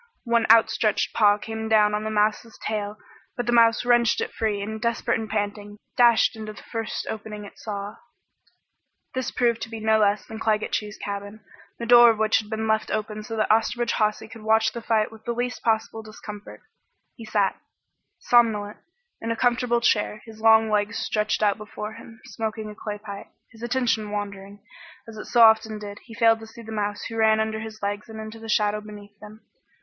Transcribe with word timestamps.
One 0.23 0.47
outstretched 0.49 1.13
paw 1.13 1.37
came 1.37 1.69
down 1.69 1.93
on 1.93 2.03
the 2.03 2.09
mouse's 2.09 2.57
tail, 2.65 2.97
but 3.37 3.45
the 3.45 3.51
mouse 3.51 3.85
wrenched 3.85 4.19
it 4.19 4.33
free 4.33 4.59
and 4.59 4.81
desperate 4.81 5.19
and 5.19 5.29
panting, 5.29 5.77
dashed 5.95 6.35
into 6.35 6.53
the 6.53 6.63
first 6.63 7.05
opening 7.07 7.45
it 7.45 7.59
saw. 7.59 7.97
This 9.13 9.29
proved 9.29 9.61
to 9.61 9.69
be 9.69 9.79
no 9.79 9.99
less 9.99 10.25
than 10.25 10.39
Claggett 10.39 10.71
Chew's 10.71 10.97
cabin, 10.97 11.41
the 11.77 11.85
door 11.85 12.09
of 12.09 12.17
which 12.17 12.39
had 12.39 12.49
been 12.49 12.67
left 12.67 12.89
open 12.89 13.21
so 13.21 13.35
that 13.35 13.51
Osterbridge 13.51 13.91
Hawsey 13.91 14.27
could 14.27 14.41
watch 14.41 14.71
the 14.73 14.81
fight 14.81 15.11
with 15.11 15.23
the 15.25 15.33
least 15.33 15.61
possible 15.61 16.01
discomfort. 16.01 16.61
He 17.13 17.23
sat, 17.23 17.61
somnolent, 18.17 18.77
in 19.21 19.29
a 19.29 19.35
comfortable 19.35 19.81
chair, 19.81 20.23
his 20.25 20.41
long 20.41 20.71
legs 20.71 20.97
stretched 20.97 21.43
out 21.43 21.59
before 21.59 21.93
him, 21.93 22.21
smoking 22.25 22.71
a 22.71 22.73
clay 22.75 22.97
pipe. 22.97 23.27
His 23.51 23.61
attention 23.61 24.09
wandering, 24.09 24.63
as 25.07 25.17
it 25.17 25.25
so 25.25 25.41
often 25.43 25.77
did, 25.77 25.99
he 26.05 26.15
failed 26.15 26.39
to 26.39 26.47
see 26.47 26.63
the 26.63 26.71
mouse 26.71 27.03
who 27.03 27.17
ran 27.17 27.39
under 27.39 27.59
his 27.59 27.83
legs 27.83 28.09
into 28.09 28.39
the 28.39 28.49
shadow 28.49 28.81
beneath 28.81 29.19
them. 29.19 29.41